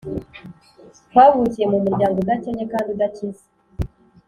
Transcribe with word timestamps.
Twavukiye 1.09 1.65
mu 1.71 1.77
muryango 1.85 2.15
udakennye 2.19 2.63
kandi 2.71 2.87
udakize 2.95 3.43